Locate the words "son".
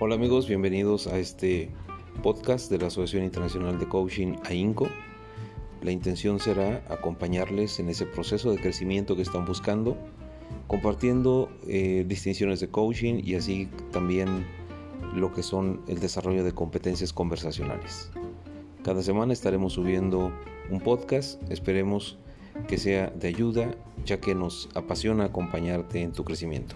15.44-15.80